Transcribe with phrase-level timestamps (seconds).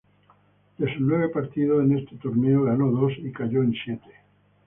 [0.79, 4.09] De sus nueve partidos en este torneo, ganó dos y cayó en siete.